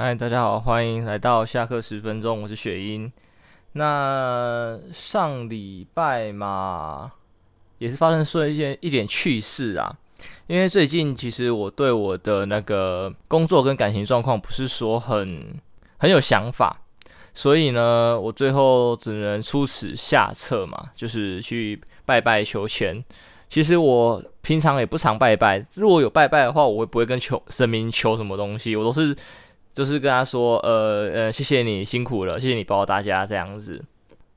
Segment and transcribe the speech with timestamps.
[0.00, 3.12] 嗨，大家好，欢迎来到下课十分钟，我是雪英。
[3.72, 7.10] 那上礼拜嘛，
[7.78, 9.92] 也是发生说一件一点趣事啊。
[10.46, 15.44] 因为最近其实我对我的那个工作跟感情状况不是说很
[15.96, 16.80] 很有想法，
[17.34, 23.04] 所以呢，我最后只能出此下策嘛，就是去拜拜求签。
[23.48, 29.16] 其实我平常也不常拜拜，如果有拜拜的话，我也不会跟求神明求什么东西，我都是。
[29.78, 33.80] 就是跟他说，呃呃，谢谢你辛苦了，谢谢你帮大家这样子。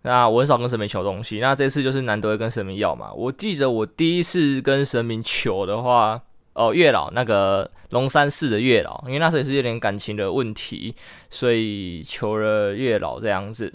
[0.03, 3.11] 那我很少跟神明求东西，那这次就是难得跟神明要嘛。
[3.11, 6.21] 我记得我第一次跟神明求的话，
[6.53, 10.93] 哦，月老那个龙山寺的月老，因为那时候也是有点感情的问题，
[11.31, 13.73] 所以求了月老这样子。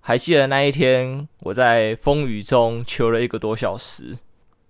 [0.00, 4.12] 还记得那一天我在风雨中求了一个多小时。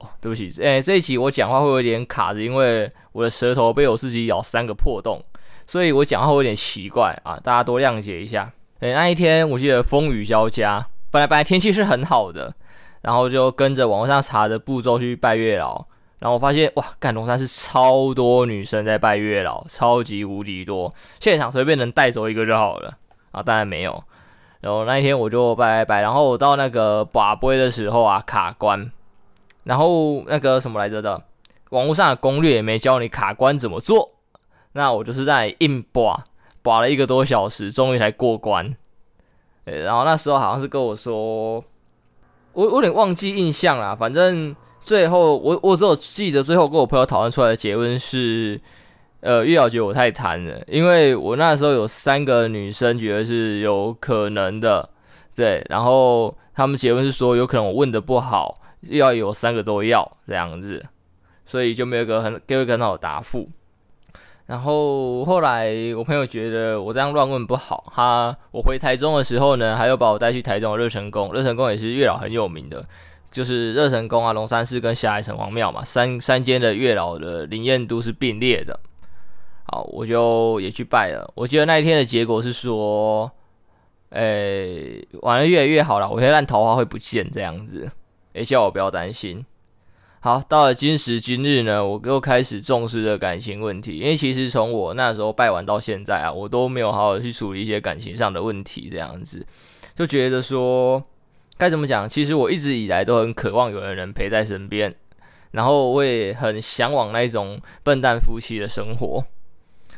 [0.00, 5.24] 哦，对不起，诶，这一集我讲话会有点卡着，因为我的舌头被我自己咬三个破洞。
[5.66, 8.52] 所以我讲话有点奇怪啊，大家多谅解一下。
[8.80, 12.54] 诶，那一天我记得风雨交加，本来本来天气是很好的，
[13.00, 15.84] 然后就跟着网络上查的步骤去拜月老，
[16.18, 22.92] 然后我发现哇，干龙山是超多女生在拜月老，超级无敌多，现场随便能带走一个就好了
[23.30, 24.02] 啊，当然没有。
[24.60, 28.90] 然后那一天我就拜拜拜，然后我到那个把杯的时候啊，卡关，
[29.64, 31.22] 然后那个什么来着的，
[31.70, 34.13] 网络上的攻略也没教你卡关怎么做。
[34.74, 36.22] 那我就是在硬拔，
[36.62, 38.76] 拔了一个多小时，终于才过关。
[39.64, 41.64] 对，然后那时候好像是跟我说，
[42.52, 43.96] 我我有点忘记印象啦。
[43.96, 48.60] 反正最后我我只有记得最后跟我朋友讨论出来的结论是，
[49.20, 54.86] 呃，月老觉得我太贪了，因为我那时候有三个女生觉得是有可能的，
[55.34, 60.84] 对，然后他们结论是说有可能我问的不好，要有三个都要这样子，
[61.46, 63.48] 所以就没有一个很给我一个很好的答复。
[64.46, 72.84] 然后后来我朋友觉得我这样乱问不好，他我回台中的时候呢，还有把我带去台中的热成宫，热成宫也是月老很有名的，
[73.32, 78.78] 就是热成宫啊、龙山寺跟霞海城隍庙嘛，三三间的月老的灵验度是并列的。
[79.66, 81.32] 好，我就也去拜了。
[81.34, 83.30] 我记得那一天的结果是说，
[84.10, 87.90] 诶，玩的越来越好了，我现在烂桃花会不见这样子，
[88.34, 89.42] 诶，叫我不要担心。
[90.24, 99.46] 好，到了今时今日呢，我又开始重视这感情问题，因为其实从我那时候拜完到现在啊，我都没有好好去处理一些感情上的问题，这样子。
[99.94, 101.04] 就觉得说
[101.58, 104.94] 该怎么讲，其实我一直以来都很渴望有人能陪在身边，
[105.50, 109.22] 然后我也很向往那种笨蛋夫妻的生活，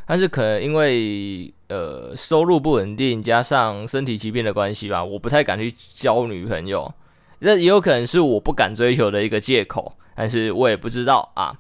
[0.09, 6.93] 但是可能因为呃收入不稳定，加上身体疾病的关系吧，我不太敢去交女朋友，
[7.41, 9.97] 这也有可能是我不敢追求的一个借口。
[10.16, 11.54] 但是我也不知道啊，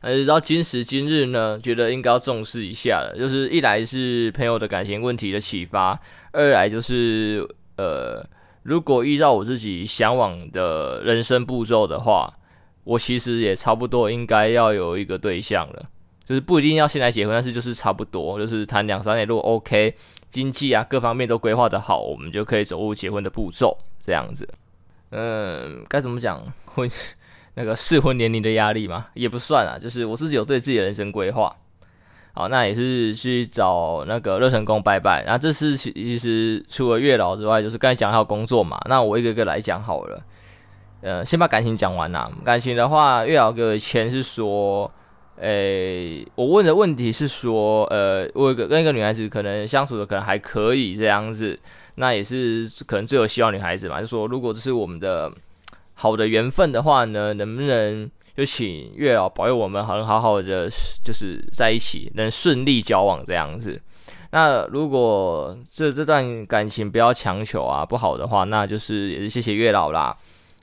[0.00, 3.16] 但是到今时今日呢，觉得应该要重视一下了。
[3.18, 5.98] 就是一来是朋友的感情问题的启发，
[6.32, 8.24] 二来就是呃，
[8.62, 12.32] 如果依照我自己向往的人生步骤的话，
[12.84, 15.86] 我其实也差不多应该要有一个对象了。
[16.24, 19.94] 就是不一定要现在结婚，但是就是差不多，就是谈两三年，如果 OK，
[20.28, 24.48] 经济啊各方面都规划的好，我们就可以走入结婚的步骤，这样子。
[25.10, 26.90] 嗯，该怎么讲婚？
[27.58, 31.56] 那个适婚年龄的压力嘛，也不算啊，就是我自己有对自己的人生规划。
[32.34, 35.24] 好，那也是去找那个热成功拜拜。
[35.24, 38.78] 然后这次其其实除了月老之外，就是刚才讲到工作嘛。
[38.90, 40.22] 那我一个个来讲好了。
[41.00, 42.30] 呃，先把感情讲完啦。
[42.44, 44.92] 感情的话，月老给我的签是说，
[45.36, 51.58] 诶、我问的问题是说，呃，我一个跟一个女孩子可能相处的可能还可以这样子。
[51.94, 55.32] 那也是可能最有希望女孩子嘛，就说如果这是我们的。
[55.98, 60.68] 好的缘分的话呢，能不能就请月老保佑我们很好好的，
[61.02, 63.80] 就是在一起，能顺利交往这样子。
[64.30, 70.14] 那如果这这段感情不要强求啊，不好的话，那就是也是谢谢月老啦。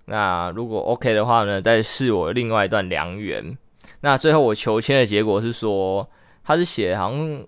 [0.05, 3.57] 那如果 OK 的话呢，再试我另外一段良缘。
[4.01, 6.07] 那最后我求签的结果是说，
[6.43, 7.43] 他是写好像，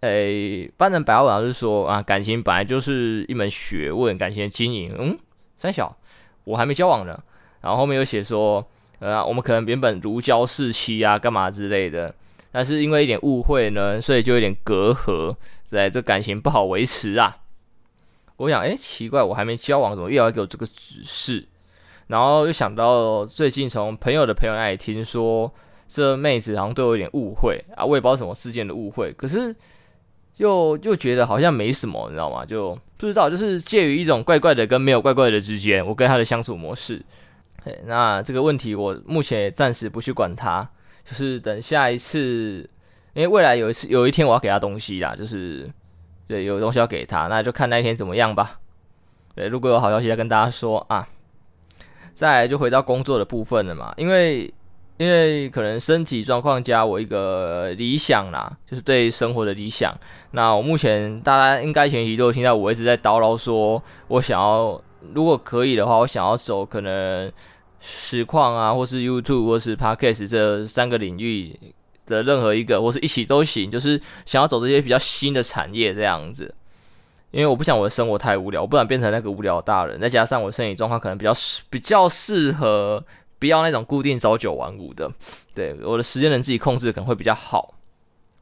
[0.00, 5.18] 诶、欸，班人白话文老师说啊，感情本来就是一门学问，感情经营，嗯，
[5.56, 5.94] 三小。
[6.48, 7.22] 我还没交往呢，
[7.60, 8.66] 然后后面又写说，
[9.00, 12.14] 呃，我们可能原本如胶似漆啊，干嘛之类的，
[12.50, 17.36] 但是因为一点误会呢，所以就有点隔阂，在，这感情不好维持啊。
[18.38, 21.46] 我想，诶，奇怪，我还没交往，怎么又要给我这个指示？
[22.06, 25.52] 然后又想到最近从朋友的朋友那里听说，
[25.86, 29.54] 这妹子好像对我有点误会啊，我也不知道什么事件的误会，可是。
[30.38, 32.46] 就就觉得好像没什么，你知道吗？
[32.46, 37.04] 就不知道，就是介于一种怪怪的跟没有怪怪的之间，我跟他的相处模式。
[37.86, 40.66] 那这个问题我目前也暂时不去管它，
[41.04, 42.68] 就是等下一次，
[43.14, 45.68] 因为未来有一次有一天我要给他东西啦，就是
[46.26, 48.60] 对有东西要给他，那就看那一天怎么样吧。
[49.34, 51.08] 对，如果有好消息再跟大家说啊。
[52.14, 54.52] 再来就回到工作的部分了嘛，因为
[54.98, 59.96] 因为可能身体状况加我一个理想啦，就是对生活的理想。
[60.32, 64.80] 那我目前大家应该前期都听到我一直在叨唠说，我想要
[65.14, 67.32] 如果可以的话，我想要走可能
[67.80, 71.56] 实况啊，或是 YouTube 或是 Podcast 这三个领域
[72.04, 76.52] 的任何一个，或是一起都行，就是想要走这些比较新的产业这样子。
[77.30, 80.00] 因为我不想我的生活太无聊，我不想变成那个无聊大人。
[80.00, 81.32] 再加上我身体状况可能比较
[81.68, 83.04] 比较适合
[83.38, 85.10] 不要那种固定朝九晚五的，
[85.54, 87.74] 对，我的时间能自己控制可能会比较好，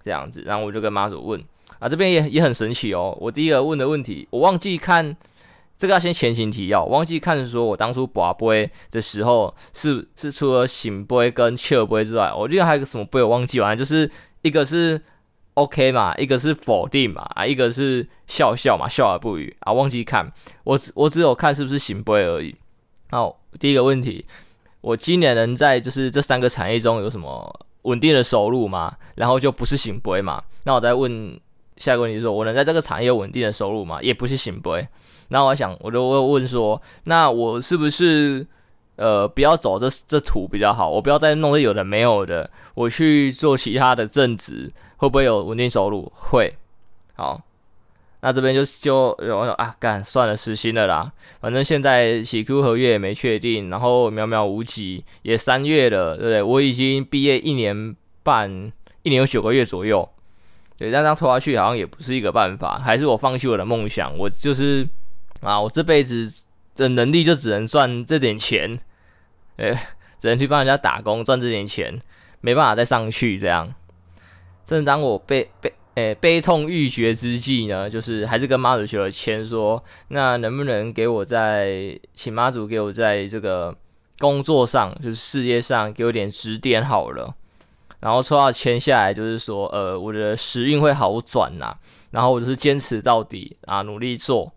[0.03, 0.43] 这样子。
[0.47, 1.43] 然后我就跟妈祖问
[1.79, 3.17] 啊，这边也也很神奇哦。
[3.21, 5.17] 我第一个问的问题，我忘记看
[5.79, 14.11] 这个要先前情提要，忘记看说我当初跋杯的时候是是除了圣杯跟切杯之外，我记得还有个什么杯我忘记完，就是
[14.43, 15.01] 一个是。
[15.57, 20.31] OK 嘛，一个是否定嘛，啊，一个是笑笑嘛，笑而不语啊，忘记看，
[20.65, 22.55] 我只我只有看是不是圣杯而已。
[23.11, 24.27] 好，第一个问题，
[24.81, 28.97] 我今年能在就是这三个产业中有什么稳定的收入吗？
[29.15, 30.43] 然后就不是圣杯嘛。
[30.65, 31.39] 那我再问
[31.77, 34.01] 下一个问题，就是说我能在这个产业稳定的收入吗？
[34.03, 34.87] 也不是行杯。
[35.29, 38.47] 那我想，我就会问说，那我是不是
[38.97, 40.89] 呃不要走这这图比较好？
[40.89, 44.73] 我不要再弄这有的没有的，我去做其他的正职。
[44.99, 46.11] 会不会有稳定收入？
[46.15, 46.57] 会，
[47.17, 47.39] 好，
[48.21, 51.13] 那这边就就有啊，干算了，死心了啦。
[51.41, 56.43] 反正现在喜 Q 合约也没确定，然后渺渺无几，也三月了，对不对？
[56.43, 58.51] 我已经毕业一年半，
[59.03, 60.09] 一年有九个月左右，
[60.77, 64.17] 对，但这样拖下去好像也不是一个办法，还是我放弃我的梦想。
[64.19, 64.89] 我就是
[65.43, 66.33] 啊，我这辈子
[66.75, 68.79] 的能力就只能赚这点钱，
[69.59, 69.79] 诶，
[70.19, 72.01] 只能去帮人家打工赚这点钱，
[72.41, 73.73] 没办法再上去这样。
[74.65, 83.75] 正当我被被诶、悲痛欲绝之际呢，就是还是跟妈祖求了签，说那能不能给我在请妈祖给我在这个
[84.19, 87.35] 工作上，就是事业上给我点指点好了。
[88.01, 91.75] 然后抽到签下来，就是说呃我的时运会好转呐，
[92.11, 94.53] 然后我就是坚持到底啊，努力做，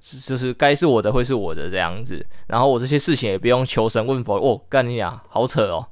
[0.00, 2.26] 就是该是我的会是我的这样子。
[2.46, 5.88] 然后我这些事情也不用求神问佛哦，干你俩好扯哦。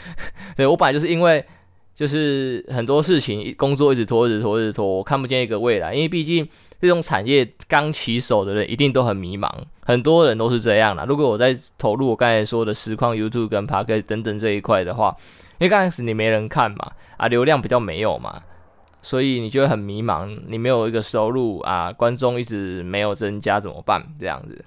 [0.54, 1.42] 对我本来就是因为。
[2.00, 5.92] 就是很多事情，工作一直拖，一直拖，一直拖，我看不见一个未来。
[5.92, 6.48] 因为毕竟
[6.80, 9.52] 这种产业刚起手的人一定都很迷茫，
[9.82, 11.04] 很多人都是这样啦。
[11.06, 15.14] 如果我在投入我刚才说的实况、YouTube 跟 Podcast 等等这一块的话，
[15.58, 18.40] 因为刚开始你没人看嘛，啊，流量比较没有嘛，
[19.02, 24.02] 所以你就会很迷茫，你没有一个收入啊，观众一直没有增加怎么办？
[24.18, 24.64] 这样子，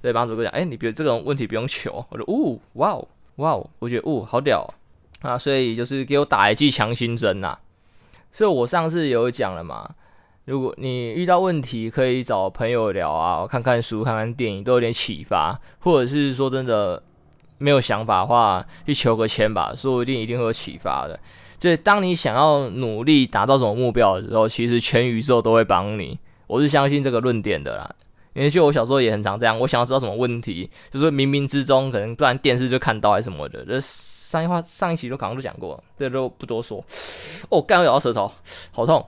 [0.00, 2.04] 所以帮主哥讲，哎、欸，你别这种问题不用求。
[2.10, 3.06] 我说，呜，哇哦，
[3.36, 4.68] 哇哦，我觉得，呜，好屌。
[5.22, 7.56] 啊，所以就是给我打一剂强心针呐。
[8.32, 9.88] 所以我上次有讲了嘛，
[10.46, 15.60] 如果你遇到问题，可以找朋友聊啊，看看书、看看电影，都有点启发。
[15.80, 17.02] 或者是说真的
[17.58, 21.20] 没有想法的话，去求个签吧，说不定一定会有启发的。
[21.58, 26.18] 所以当你想要努力达到什么目标的时候，其实全宇宙都会帮你。
[26.46, 27.94] 我是相信这个论点的啦，
[28.32, 34.11] 因为就我小时候也很常这样，我想要知道什么问题，就是冥冥之中可能突然电视就看到还是什么的，就是。
[34.32, 36.82] 上一话上一期都可能都讲过，这都不多说。
[37.50, 38.32] 哦，刚刚咬到舌头，
[38.70, 39.04] 好痛。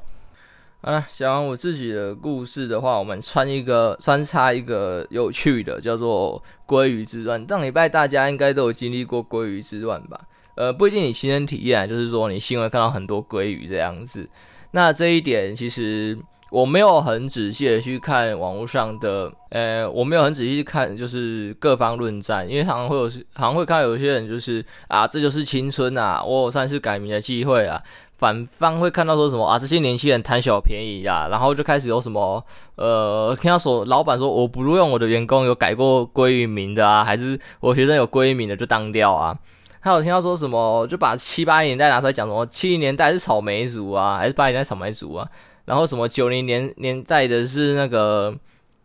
[0.83, 7.43] 好了，讲完我自己的故事的话，我们穿一个穿插一个有趣的，叫做鲑鱼之乱。
[7.49, 10.21] 上礼拜大家应该都有经历过鲑鱼之乱吧？
[10.57, 14.29] 呃，不一定你亲身体验，就是说你新闻看到很多鲑鱼这样子。
[14.73, 16.19] 那这一点其实。
[16.51, 27.83] 我没有很仔细的去看网络上的，呃，我没有很仔细去看，就是各方论战，因为常常会有，常常会看到有些人就是啊，这就是青春啊，我有算是改名的机会啊。
[28.17, 32.43] 反方会看到说什么啊，这些年轻人贪小便宜、啊，然后就开始有什么，
[32.77, 39.37] 呃，听到说老板说我不录用我的员工有改过归于名的啊，还是我学生有归于名的就当掉啊。
[39.81, 45.29] 还有听到说什么，就把七八年代拿出来讲什么，七零年代是草莓族啊，还是八零年代草莓族啊？
[45.65, 48.35] 然后什么九零年年代的是那个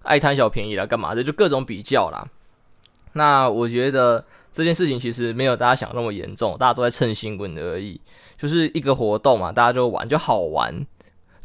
[0.03, 1.23] 爱贪小便宜啦，干嘛的？
[1.23, 2.27] 就各种比较啦。
[3.13, 7.99] 那我觉得这件事情其实没有大家想那么严重，大家都在蹭新闻而已。
[8.37, 10.73] 就是一个活动嘛，大家就玩就好玩。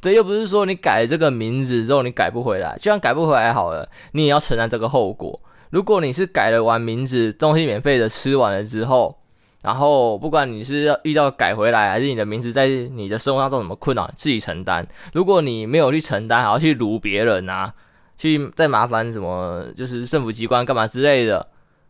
[0.00, 5.40] 对，又不是说你改这个名字之后你改不回来，就算改不回来好了，你也要承担这个后果。
[5.70, 9.18] 如果你是改了完名字，东西免费的吃完了之后。
[9.64, 14.86] 然后，不管你是要遇到改回来，还是你的名字在你的生活当中什么困扰，自己承担。
[15.14, 17.72] 如果你没有去承担，还要去辱别人啊，
[18.18, 21.48] 去再麻烦什么，就是政府机关干嘛之类的，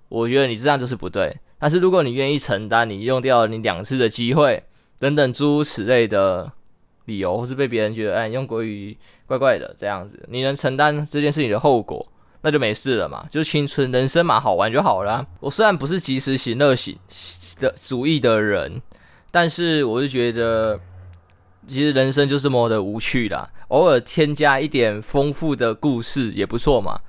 [0.08, 1.36] 我觉得你这样就是不对。
[1.58, 4.62] 但是如果你愿意承担，你用掉你两次的机会，
[5.00, 6.48] 等等诸如此类的
[7.06, 12.06] 理由，或是被别人觉得哎，用国语怪怪的这样子，你能承担这件事情的后果，
[12.46, 15.26] 那就没事了嘛，就青春人生嘛，好玩就好了。
[15.40, 16.94] 我虽然不是及时行乐型
[17.58, 18.82] 的主义的人，
[19.30, 20.78] 但是我是觉得，
[21.66, 27.00] 其实人生就是这么的无趣啦，偶尔添加一点丰富的故事也不错嘛。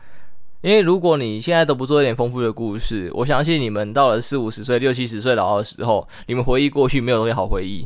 [0.61, 7.85] 因为如果你现在都不做一点丰富的故事，我相信你们到了四五十岁、六七十岁老的时候，你们回忆过去没有东西好回忆，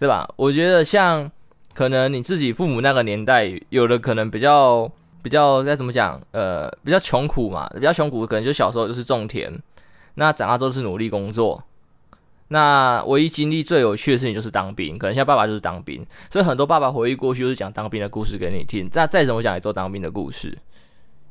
[0.00, 0.28] 对吧？
[0.34, 1.30] 我觉得像
[1.72, 4.90] 可能你自己父母那个年代，有的可能比较
[5.22, 6.20] 比较该怎么讲？
[6.32, 9.52] 呃，比较穷苦嘛，比较穷苦，可能就小时候就是种田，
[10.14, 11.62] 那长大之后是努力工作，
[12.48, 20.56] 那唯一经历最有趣的事情就是当兵，可能像爸爸就是当兵，所以很多爸爸回忆过去就是讲当兵的故事给你听，那再怎么讲也做当兵的故事。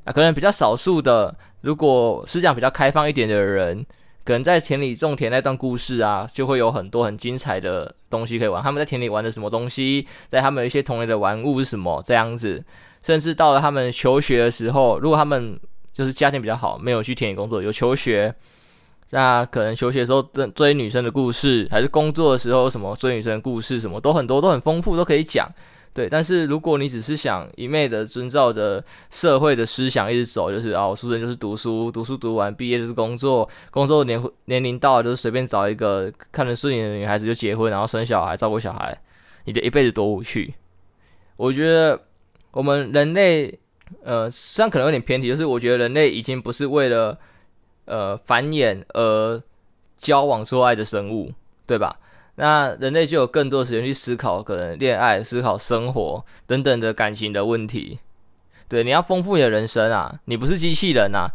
[0.03, 3.86] 啊，可能比较少数的，如果思想比较开放一点的人，
[4.24, 8.63] 可能在田里种田那段故事啊，就会有很多很精彩的东西可以玩。
[8.63, 12.63] 他们在田里玩的什么东西，在他们一些童年的玩物是什么这样子，
[13.07, 15.57] 甚至到了他们求学的时候，如果他们
[15.93, 18.35] 就是家庭比较好，没有去田野工作，有求学，
[19.11, 20.21] 那可能求学的时候
[20.53, 25.49] 追女生的故事，还是工作的时候什么追女生的故事，什么都很多，都很丰富，都可以讲。
[25.93, 39.01] 对，但是如果你只是想一昧的遵照着社会的思想一直走，就是啊，我出生就是读书，读书读完毕业就是工作，工作年年龄到了就是随便找一个看着顺眼的女孩子就结婚，然后生小孩，照顾小孩，
[39.45, 40.53] 你的一辈子多无趣。
[41.37, 41.99] 我觉得
[42.57, 43.59] 我们人类，
[44.03, 47.15] 呃，虽然可能有点偏题，就是我觉得人类已经不是为了
[47.85, 49.39] 呃繁衍而
[49.99, 51.31] 交往做爱的生物，
[51.67, 51.99] 对吧？
[52.33, 57.99] 那人类就有更多时间去思考可能恋爱、思考生活等等的感情的问题。
[58.67, 60.19] 对，你要丰富你的人生啊！
[60.25, 61.29] 你不是机器人啊！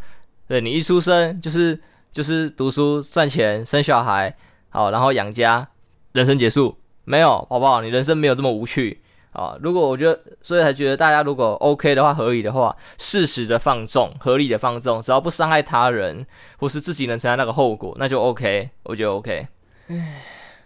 [0.49, 4.37] 对，你一出生就是就是读书、赚钱、生小孩，
[4.71, 5.69] 好，然后养家，
[6.11, 6.77] 人生结束。
[7.05, 7.81] 没有，宝宝？
[7.81, 9.01] 你人生没有这么无趣
[9.33, 9.57] 啊！
[9.61, 16.25] 如果我觉得，所以才觉得大家如果 OK 的话，合理的话，适时的放纵，合理的放纵，只要不伤害他人
[16.59, 18.71] 或是自己能承担那个后果，那就 OK。
[18.85, 19.49] 我觉得 OK。
[19.89, 20.23] 唉。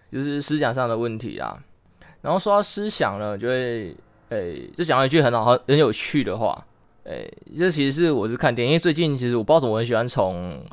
[0.08, 1.58] 就是思想上的问题啦，
[2.22, 3.94] 然后说到思想呢，就会
[4.28, 6.64] 诶、欸，就讲了一句很好、很有趣的话，
[7.02, 10.64] 诶、欸，这其实是我是看电影，因为最近其实我不知道怎么，我很喜欢从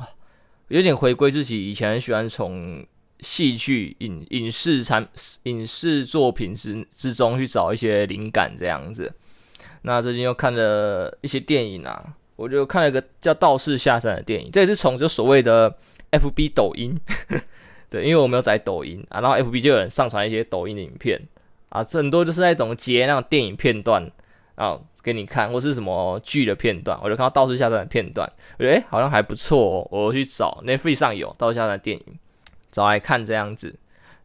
[0.68, 2.82] 有点回归自己以前很喜欢从
[3.20, 5.08] 戏剧、影影视产、
[5.44, 9.12] 影视作品之之中去找一些灵感这样子。
[9.82, 15.74] 那最近又看了一些电影啊，我就看了一个叫《道士下山》的电影，这也是从就所谓的
[16.10, 16.98] FB 抖音。
[17.90, 21.20] 对，因为我没有在抖音啊，然后 FB 就有人上传一些抖音的影片
[21.68, 24.10] 啊，这很多就是那种截那种电影片段
[24.56, 28.28] 啊给你看，或是什么剧的片段，我就看到道士下山的片段，
[28.58, 32.18] 我觉得诶好像还不错哦，我去找 Netflix 上有道士下山的电影，
[32.74, 33.72] 找来看这样子，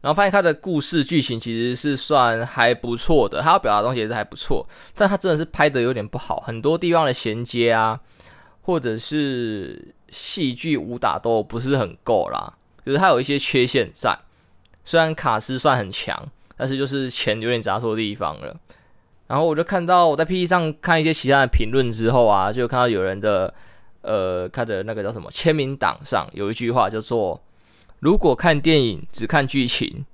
[0.00, 4.66] 然后发现他的故事剧情其实是算还不错的，他要表达的东西也是还不错，
[4.96, 8.00] 但他真的是拍得有点不好，很多地方的衔接啊，
[8.62, 12.52] 或者是戏剧武打都不是很够啦。
[12.84, 14.18] 就是他有一些缺陷在，
[14.84, 18.56] 虽然卡司算很强，但是就是钱有点砸错地方了。
[19.28, 23.54] 然后我就看到我在 pt 上看一些其他的评论之后啊，就看到有人的
[24.02, 27.40] 呃，他的那个叫什么签名档上有一句话叫做
[28.00, 30.04] ：“如果看电影只看剧情，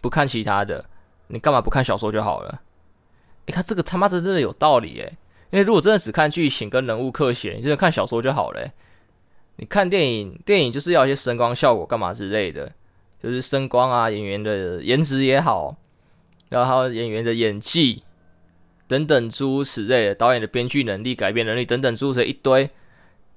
[0.00, 0.84] 不看其他的，
[1.28, 2.62] 你干嘛不看小说就好了？”
[3.46, 5.16] 你看这个他妈的真的有道理诶，
[5.50, 8.68] 因为如果真的只看剧情跟人物刻写，你真的看小说就好了。
[9.56, 12.72] 你看电影，电影就是要一些声光效果干嘛之类的，
[13.22, 15.76] 就是声光啊，演员的颜值也好，
[16.48, 18.02] 然后还有演员的演技
[18.88, 22.68] 等等诸如此类的，导演的编剧能力、改编能力等等诸如此一堆。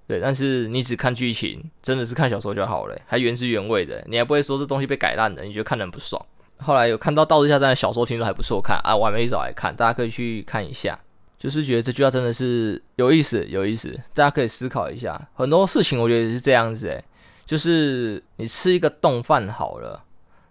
[0.10, 6.20] 对，但是你只看剧情，真的是看小说就好了，还原汁原味的，你还不会说这东西被改烂的，你觉得看得很不爽。
[6.58, 11.00] 后来有看到《道士下山》的小说，听说还不错看啊，我还没找来看，大家可以去看一下。
[11.38, 15.30] 就是觉得这句话真的是有意思，有意思，大家可以思考一下。
[15.36, 17.04] 很多事情我觉得是这样子，诶，
[17.46, 20.04] 就是你吃一个冻饭好了，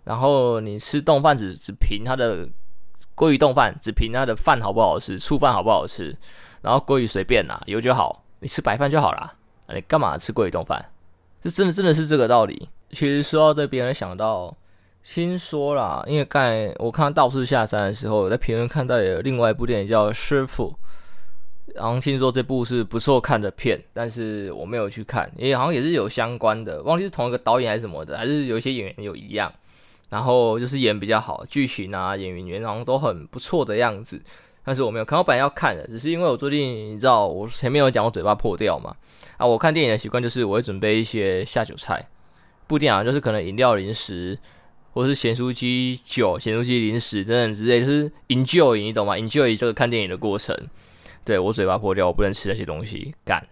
[0.04, 2.48] 然后你吃冻饭只只凭它的
[3.16, 6.16] 鲑鱼冻饭，只凭它的饭好不好吃，醋饭好不好吃，
[6.62, 9.34] 然后鲑鱼随便啦，有就好，你吃白饭就好啦，
[9.74, 10.84] 你干嘛吃过一顿饭？
[11.42, 12.68] 这真的真的是这个道理。
[12.90, 14.56] 其实说到这边，人想到。
[15.10, 20.70] 听说啦，因为刚才我看道士下山的时候，在评论看到有另外一部电影叫《师傅》，
[21.74, 29.50] 然后听说这部是不错看的片，但是我没有去看，因为好像也是有相关的，忘记是同一个导演还是什么的，还是有一些演员有一样，
[30.10, 34.20] 然后就是演比较好，剧情啊、演员员好像都很不错的样子，
[34.62, 38.94] 但是我没有看，我本来要看的，只是因为我最近你知道，我前面有讲我嘴巴破掉嘛，
[39.38, 42.06] 啊，我看电影的习惯就是我会准备一些下酒菜，
[42.66, 44.38] 不一定啊，就是可能饮料、零食。
[44.94, 50.56] 或是咸酥鸡酒、咸酥鸡零食等等之类，就是 enjoy，你懂吗？enjoy 这个看电影的过程。
[51.24, 53.46] 对，我嘴巴破掉，我不能吃那些东西，干，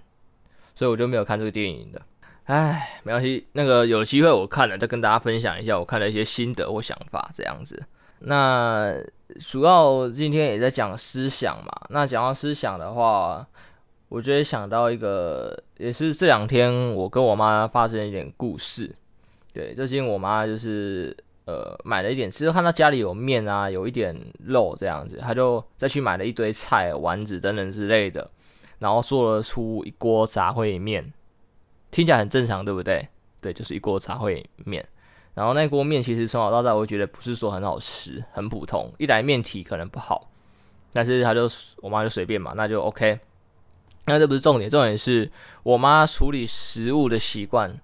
[0.74, 2.02] 所以我就没有看这个电影的。
[2.44, 7.80] 唉，没关系，那个有机会我看了再跟大家分享一下我看了一些心得或想法这样子。
[8.20, 8.94] 那
[9.38, 13.46] 主要今天也在讲思想嘛，那讲到思想的话，
[14.08, 18.94] 我觉得想到一个，也是这两天我跟我妈发生一点故事。
[19.52, 21.16] 对，最近我妈就是。
[21.46, 24.12] 呃，买了一点，其实看到家里有面啊，有一点
[24.46, 28.28] 肉这样子，她就再去买了一堆菜、丸子等等之类的，
[28.80, 31.12] 然后做了出一锅杂烩面，
[31.92, 33.06] 听起来很正常，对不对？
[33.40, 34.84] 对，就是一锅杂烩面。
[35.34, 38.92] 然后那锅面其实从小到大，我觉得不是说很好吃，很普通。
[38.98, 40.28] 一来面体可能不好，
[40.92, 43.20] 但是她就我妈就随便嘛，那就 OK。
[44.06, 45.30] 那这不是重点，重点是
[45.62, 47.78] 我妈处理食物的习惯。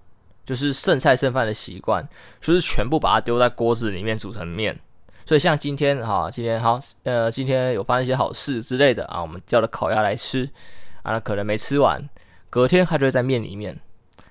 [0.44, 2.06] 就是剩菜剩饭的习惯，
[2.40, 4.76] 就是全部把它丢在锅子里面煮成面。
[5.24, 10.50] 所以像今天哈，今天好，呃，今天有发生一些好事之类的啊，我们叫了烤鸭来吃
[11.04, 12.02] 啊，可能没吃完，
[12.50, 13.78] 隔天它就会在面里面。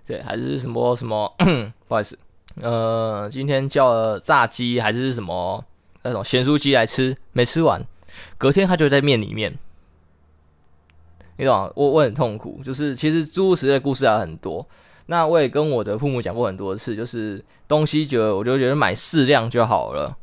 [0.06, 1.34] 对，还是什么什么，
[1.88, 2.20] 不好意思，
[2.62, 5.64] 呃，今天叫了炸鸡还是什么
[6.04, 7.82] 那种咸酥鸡来吃，没吃完，
[8.38, 9.58] 隔天它就会在面里面。
[11.42, 11.72] 你懂吗？
[11.76, 14.64] 我我很痛苦，就是其实诸如此类的故事还很多。
[15.08, 20.16] 那我也跟我的父母讲过很多次，就是东西觉得我就觉得买适量就好了，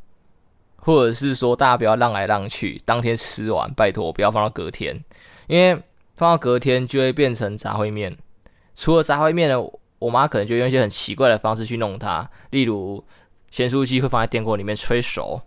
[0.76, 5.04] 或者是说大家不要浪来浪去，当天吃完，拜托不要放到隔天，
[5.48, 5.75] 因为
[6.16, 8.16] 放到隔天就会变成杂烩面。
[8.76, 9.60] 除了杂烩面呢，
[9.98, 13.04] 我妈可能就用一些很奇怪的方式去弄它，例如
[13.50, 15.42] 咸酥鸡会放在电锅里面催熟，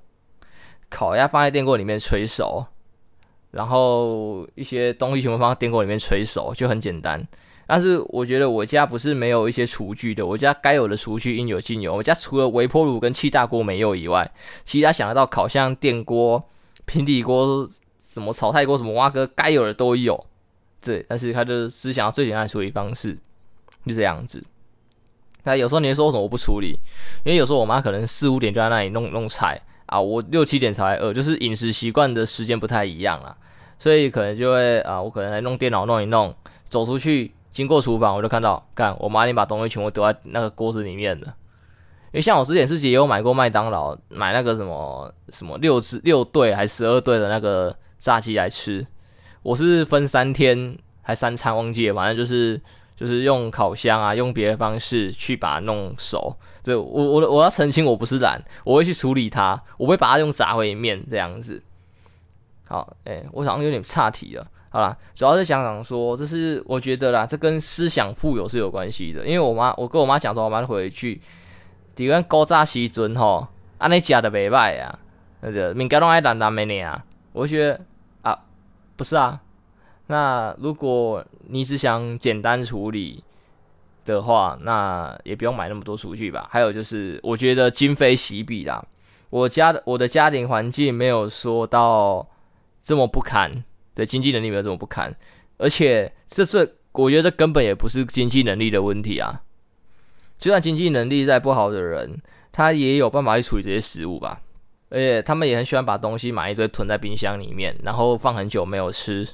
[0.90, 2.66] 烤鸭放在电锅里面催熟，
[3.52, 7.26] 然后一些东西全部放在电锅里面催熟，就很简单。
[7.68, 11.96] 但是我觉得我家不是没有一些厨具的，我家该有的厨具应有尽有。
[11.96, 14.30] 我家除了微波炉跟气炸锅没有以外，
[14.66, 16.44] 其他想得到烤箱、电锅、
[16.86, 17.70] 平底锅、
[18.06, 20.26] 什么炒菜锅、什么蛙哥，该有的都有。
[20.82, 23.18] 对，但是他就只想要最简单的处理方式，
[23.86, 24.44] 就这样子。
[25.44, 26.78] 那有时候你会说为什么我不处理？
[27.24, 33.38] 因为有时候我妈可能四五点就在那里弄弄菜啊，我六七点才饿，就是饮食习惯的时间不太一样啊，
[33.82, 36.32] 所以可能就会啊，我可能来弄电脑弄一弄，
[36.70, 37.34] 走出去。
[37.50, 41.26] 经过厨房，我就看到，干，我妈已经把东西全部丢在那个锅子里面了。
[41.26, 48.86] 因为像我之前自己也有买过麦当劳，买那个什么什么六只六对还是十二对的那个炸鸡来吃。
[49.42, 52.62] 我是分三天还三餐忘记了，反正就是
[52.96, 56.34] 就是用烤箱啊，用别的方式去把它弄熟。
[56.64, 61.62] 对，我我我要澄清，我不是懒，我会去处理它，我会把它用杂烩面这样子。
[62.72, 64.48] 好，诶、我好像有点岔题了。
[64.70, 69.26] 好啦，主要是想讲说，这是我觉得啦，这跟思想富有是有关系的。
[69.26, 71.20] 因为我妈，我跟我妈讲说，我妈回去，
[71.94, 73.46] 底下高炸时阵吼，
[73.78, 74.98] 安尼食的袂歹啊，
[75.42, 77.02] 那个敏感拢爱烂烂的呢。
[77.34, 77.82] 我觉得
[78.22, 78.40] 啊，
[78.96, 79.42] 不是啊。
[80.08, 83.22] 那如果你只想简单处理
[84.06, 86.48] 的话，那也不用买那么多厨具吧。
[86.50, 88.82] 还有就是，我觉得今非昔比啦。
[89.30, 92.26] 我家的我的家庭环境没有说到
[92.84, 93.64] 这么不堪。
[93.94, 95.14] 对，经济能力没有这么不堪，
[95.58, 99.42] 而且这这，我觉得这根本也不是经济能力的问题啊。
[100.40, 104.42] 就算经济能力再不好的人，他也有办法去处理这些食物吧。
[104.90, 109.28] 而且他们也很喜欢把东西买一堆囤在冰箱里面，然后放很久没有吃，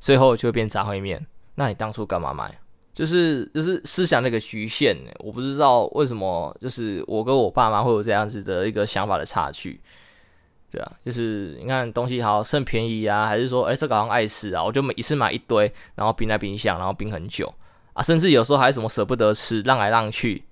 [0.00, 1.26] 最后就会变杂烩面。
[1.56, 2.58] 那你当初干嘛买？
[2.94, 9.80] 就是就是思想那个局限，我不知道为什么，就是我跟我爸妈会有这样子的一个想法的差距。
[10.72, 17.52] 对啊，就是你看东西好趁便宜啊，还是说，哎，这个好像爱吃啊，我就每一次买一堆，然后冰在冰箱，然后冰很久
[17.92, 20.42] 啊，甚至有时候还什么舍不得吃，让来让去，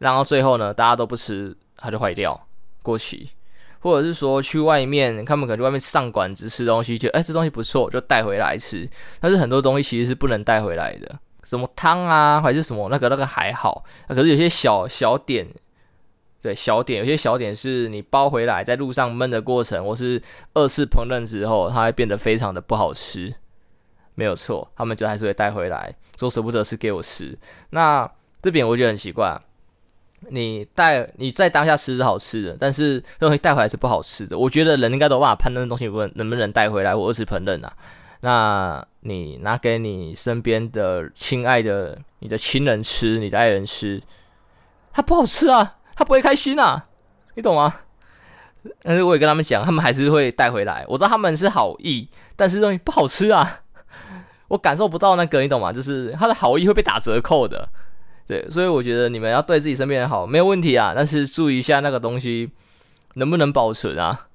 [0.00, 2.38] 让到最后呢，大家都不吃，它就坏掉
[2.82, 3.30] 过期，
[3.78, 8.86] 或者是说去外面，他们可能去外面上馆子吃东西，就哎这东西不错，就带回来吃，
[9.18, 15.48] 但是很多东西其实是不能带回来的，什么汤啊，还是什么那个那个还好，可是有些小小点。
[16.40, 20.22] 对，小点，有些小点是你包回来，在路上焖的过程，或是
[20.54, 23.34] 二次烹饪之后，它会变得非常的不好吃，
[24.14, 27.36] 没有错，他们就还是会带回来，说舍不得吃给我吃。
[27.70, 28.08] 那
[28.40, 29.36] 这边我觉得很奇怪，
[30.28, 34.38] 你带你在当下吃是好吃的，但是东西带回来是不好吃的。
[34.38, 37.76] 我觉得人应该都有办法判断东西不能不能带回来或二次烹饪啊。
[38.20, 44.00] 那你拿给你身边的亲爱的、你的亲人吃，你的爱人吃，
[44.92, 45.77] 它不好吃啊。
[45.98, 46.86] 他不会开心啊，
[47.34, 47.74] 你懂吗？
[48.84, 50.84] 但是我也跟他们讲，他们还是会带回来。
[50.86, 53.62] 我知道他们是好意，但是东西不好吃啊，
[54.46, 55.72] 我感受不到那个，你懂吗？
[55.72, 57.68] 就是他的好意会被打折扣的。
[58.28, 60.92] 对，所以我觉得你们要对自己身边人好，没有问题啊。
[60.94, 62.48] 但是注意一下那个东西
[63.14, 64.28] 能不能保存啊？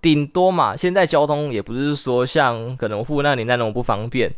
[0.00, 4.30] 顶多嘛，现在交通也不是说像可能我父母那年代那么不方便。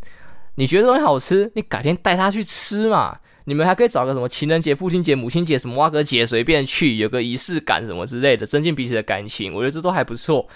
[0.55, 3.19] 你觉得东西好吃，你改天带他去吃嘛。
[3.47, 9.55] 你们还可以找个什么情人节、父亲节、母亲节，什么挖个节随便去，有个仪式感什么之类的，增进彼此的感情。
[9.55, 10.47] 我觉得这都还不错，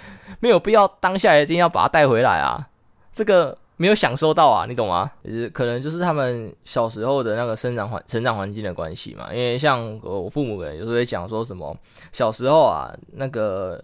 [0.41, 2.69] 没有必要当下一定要把它带回来啊。
[3.11, 5.11] 这个没有享受到啊，你懂吗？
[5.25, 9.35] 就是可能就是他们小时候的那个生长环成长环境的关系嘛。
[9.35, 11.77] 因为像我父母可能有时候会讲说什么
[12.13, 13.83] 小时候啊，那个。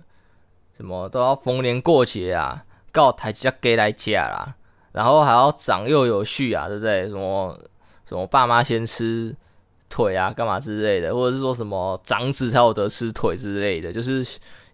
[0.77, 4.55] 什么都要逢年过节啊，告台家给来家啦，
[4.93, 7.09] 然后还要长幼有序啊，对不对？
[7.09, 7.59] 什么
[8.09, 9.35] 什么爸妈先吃
[9.89, 14.25] 腿啊，干嘛之类的，或者是说什么长子才有得吃腿之类的，就是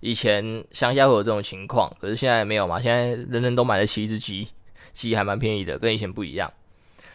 [0.01, 4.49] 以前乡下会有这种情况，可是现在没有嘛，现在人人都买得起一只鸡，
[4.93, 6.53] 鸡还蛮便宜的，跟以前不一样。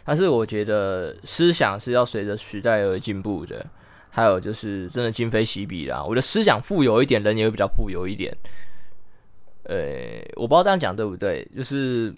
[0.06, 3.66] 但是我觉得思想是要随着时代而进步的，
[4.10, 8.36] 还有就是真的今非昔比啦，我的思想富有一点，人也会比较富有一点。
[9.64, 9.78] 呃，
[10.36, 12.16] 我不知道这样讲对不对，就是，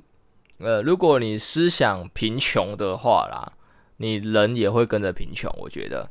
[0.60, 3.52] 呃，如果你思想贫穷的话啦，
[4.00, 5.50] 你人也会跟着贫穷。
[5.58, 6.10] 我觉得，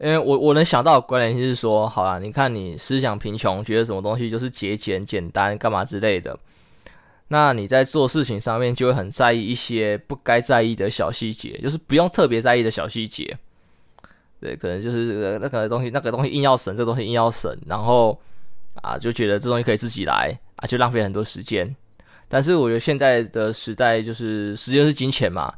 [0.00, 6.38] 因为我我能想到的关联就是说，好啦，你看你思想贫穷，觉得什么东西就是节俭、简单、干嘛之类的，
[7.28, 13.38] 那你在做事情上面就会很在意一些不该在意的小细节，就是不用特别在意的小细节。
[14.40, 18.20] 对，可能就是那个东西，那个东西硬要省，这东西硬要省，然后。
[18.82, 21.74] 啊，就觉得这东西可以自己来啊，就浪费很多时间。
[22.28, 25.50] 但是我觉得现在的时代就是时间是金钱嘛，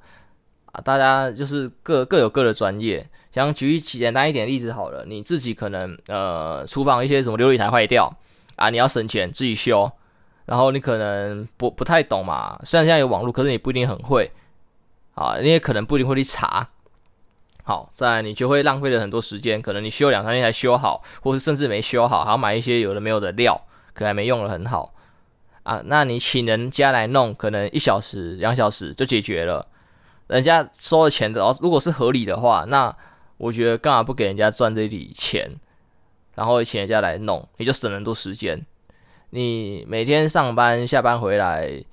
[0.73, 3.09] 啊，大家就是各各有各的专业。
[3.31, 8.13] 想举一简单一点例子好了，你自己可能呃厨房一些什么琉璃台坏掉
[8.57, 9.91] 啊，你要省钱自己修，
[10.47, 14.33] 然后你可能不不太懂嘛，虽然现在有网络，可是你不一定很会
[15.15, 16.69] 啊，你也可能不一定会去查。
[17.63, 23.61] 好，再来你就会浪费了很多时间，可能你修两三天才修好，或是甚至没修好，还要买一些有的没有的料，
[23.93, 24.95] 可能还没用的很好
[25.65, 25.83] 啊。
[25.85, 29.67] 那你请人家来弄，可能一小时、两小时就解决了，
[30.29, 32.95] 人家收了钱的，如果是合理的话，那
[33.37, 35.51] 我觉得干嘛不给人家赚这笔钱，
[36.35, 38.65] 然后请人家来弄，你就省了很多时间。
[39.31, 41.85] 你每天上班下班回来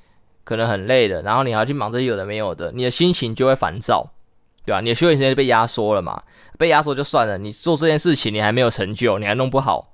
[0.43, 4.12] 可能很累的，然后你还要去忙这些有的没有的，你的心情就会烦躁。
[4.65, 4.82] 对吧？
[4.82, 6.24] 你的休息时间被压缩了嘛？
[6.58, 9.91] 被压缩就算了，你做这件事情你还没有成就，你还弄不好，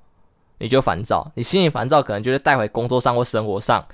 [0.60, 1.30] 你就烦躁。
[1.36, 3.86] 你心里烦躁，可能就会带回工作上或生活上，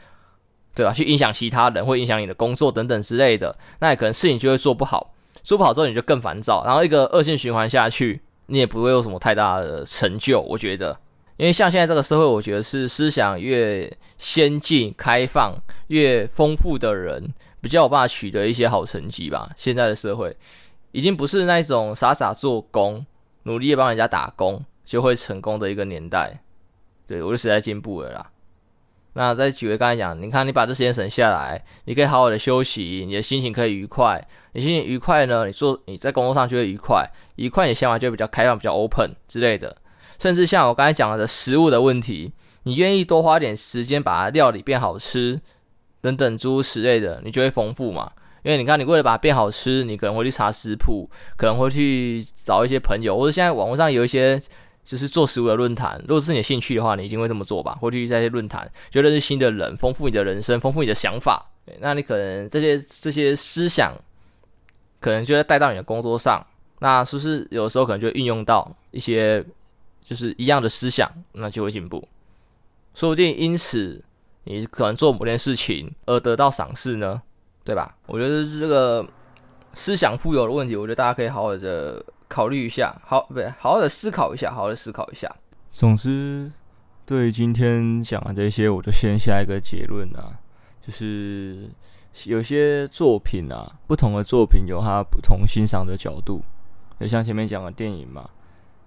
[0.78, 0.94] 对吧？
[0.94, 3.58] 去影响其他人，会影响你的工作等等之类的。
[3.80, 5.12] 那也可能事情就会做不好，
[5.44, 10.40] 做不好之后你就更烦躁，然后一个恶性循环下去，你也不会有什么太大的成就。
[10.40, 10.96] 我觉得，
[11.38, 15.56] 因为像现在这个社会，我觉得是思想越先进、开放、
[15.88, 19.50] 越丰富的人，比较有办法取得一些好成绩吧。
[19.58, 20.38] 现在的社会。
[20.94, 23.06] 已经不是那种傻傻做工、
[23.44, 26.42] 努力帮人家打工就会成功的一个年代，
[27.06, 28.32] 对，我就时代进步了啦。
[29.18, 34.24] 那再举个刚才讲，你看你把这时间省下来，你可以好好的休息，你的心情可以愉快。
[34.52, 37.04] 你心情愉快呢，你做你在工作上就会愉快，
[37.36, 39.76] 愉快你想法就会比较开放、比较 open 之类的。
[40.20, 45.42] 甚至像我刚才讲的食物的问题，你愿意多花点时间把它料理变好吃，
[46.00, 48.12] 等等诸如此类的，你就会丰富嘛。
[48.44, 54.40] 因为你看，你为了把它变好吃，你可能会去查食谱，可能会去找一些朋友，或者现在网络上有一些
[54.88, 56.02] 就是做食物的论坛。
[56.08, 57.78] 如果是你的兴趣的话，你一定会这么做吧？
[57.82, 61.45] 或者去这些论坛，就认识新的人，丰富你的人生，丰富你的想法。
[61.82, 63.93] 那你可能这些这些思想，
[65.02, 66.41] 可能就会带到你的工作上。
[66.80, 69.43] 那是不是有时候可能就运用到一些
[70.06, 72.08] 就是一样的思想，那就会进步。
[72.95, 74.02] 说不定因此
[74.45, 77.21] 你可能做某件事情而得到赏识呢？
[77.65, 77.93] 对吧？
[78.06, 79.06] 我觉得这个
[79.73, 85.34] 思想富有的问题，我觉得大家可以好好的考虑一下，好，不对，好好的思考一下，好好的思考一下。
[85.72, 86.52] 总之，
[87.06, 90.40] 对今天讲的这些，我就先下一个结论啊，
[90.82, 91.70] 就是
[92.26, 96.42] 有些作品啊，不同的作品有它不同欣赏的角度，
[97.00, 98.30] 就像前面讲的电影嘛。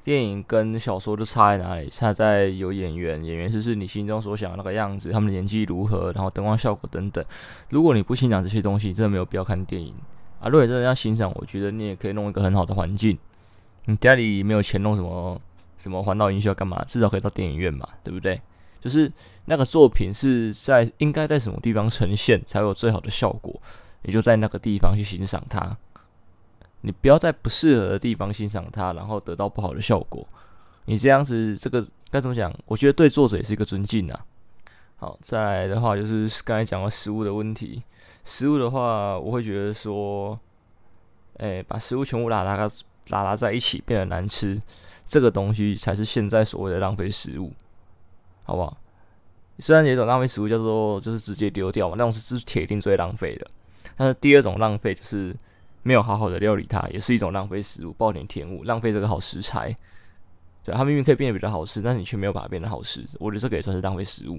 [0.02, 1.86] 电影跟小说都差在哪里？
[1.90, 7.22] 差在有演员，演员就是你心中所想的那个样子，他们的演技如何，然后灯光效果等等。
[7.68, 9.92] 如果你不欣赏这些东西，真的没有必要看电影
[10.40, 10.48] 啊。
[10.48, 13.16] 如果你真的要欣赏，我觉得你也可以弄一个很好的环境。
[13.90, 15.40] 你家里没有钱弄什么
[15.76, 16.84] 什么环绕音效干嘛？
[16.84, 18.40] 至少可以到电影院嘛，对不对？
[18.80, 19.10] 就是
[19.46, 23.60] 那个作品是在应该在什么地方呈现才有最好的效果，
[24.02, 25.76] 你就在那个地方去欣赏它。
[26.82, 30.26] 你不要在不适合的地方欣赏它，然后得到不好的效果。
[30.86, 32.50] 你这样子，这个该怎么讲？
[32.64, 34.24] 我觉得对作者也是一个尊敬啊。
[34.96, 37.82] 好，再来的话就是刚才讲到食物的问题。
[38.24, 40.38] 食物的话，我会觉得说，
[41.38, 42.70] 诶，把食物全部拉拉个
[43.10, 44.60] 拉拉在一起变得难吃，
[45.04, 47.52] 这个东西才是现在所谓的浪费食物，
[48.44, 48.76] 好不好？
[49.58, 53.46] 虽然有一种浪费食物叫做就是直接丢掉嘛，那种是是铁定最浪费的。
[53.96, 55.36] 但是第二种浪费就是
[55.82, 59.76] 没有好好的料理它，也是一种浪费食物，暴殄天物，浪费这个好食材。
[60.64, 64.38] 对，它明明可以变得比较好吃，但是你却没有把它变得好吃，我觉得这个也算是浪费食物。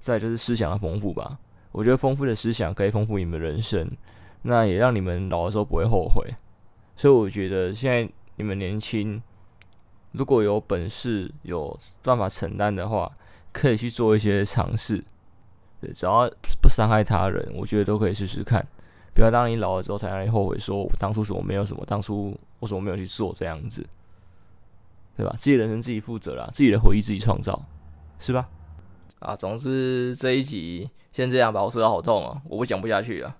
[0.00, 1.38] 再就是思想的丰富吧，
[1.72, 3.90] 我觉得丰富的思想可以丰富你们人生，
[4.42, 6.30] 那也让你们老的时候不会后悔。
[6.98, 9.22] 所以我觉得现在你们年轻，
[10.10, 13.10] 如果有本事、有办法承担的话，
[13.52, 15.04] 可以去做一些尝试。
[15.80, 16.28] 对，只要
[16.60, 18.66] 不伤害他人，我觉得都可以试试看。
[19.14, 23.86] 不要当你老了之后才让你后悔，说我当初什么没有什么，当初为什么没有去做这样子，
[25.16, 25.32] 对吧？
[25.38, 27.62] 自己人生自己负责啦，自己的回忆自己创造，
[28.18, 28.48] 是吧？
[29.20, 33.36] 啊，总之这一集先这样吧，我舌头好痛啊，我不讲不下去了，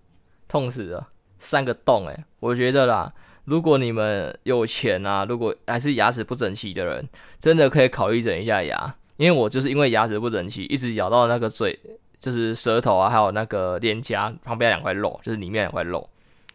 [0.47, 1.09] 痛死了，
[1.41, 3.13] 三个洞诶、我觉得啦，
[3.49, 7.09] 如果你们有钱啊，如果还是牙齿不整齐的人，
[7.41, 11.79] 真的可以考虑整一下牙，因为我就是因为牙齿不整齐，一直咬到那个嘴，
[12.19, 16.01] 就是舌头啊，还有那个脸颊旁边两块肉，就是里面两块肉，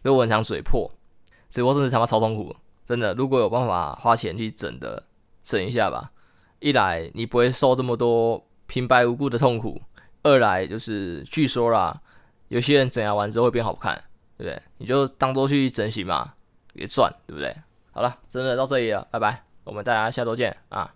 [0.02, 0.88] 所以我很常嘴破，
[1.50, 2.54] 嘴破真的他妈超痛苦，
[2.86, 5.02] 真的，如果有办法花钱去整的，
[5.42, 6.12] 整一下吧，
[6.60, 8.44] 一来你不会受这么多。
[8.66, 9.78] 平白无故的痛苦，
[10.22, 12.00] 二来就是据说啦，
[12.48, 13.94] 有些人整牙完之后会变好看，
[14.38, 14.62] 对不对？
[14.78, 16.32] 你就当做去整形嘛，
[16.74, 17.54] 别赚，对不对？
[17.92, 20.92] 好了，真的到这里了，拜拜，我们大家下周见啊。